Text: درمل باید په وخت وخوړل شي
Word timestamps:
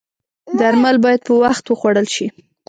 درمل 0.59 0.95
باید 1.05 1.21
په 1.27 1.33
وخت 1.43 1.63
وخوړل 1.67 2.07
شي 2.15 2.27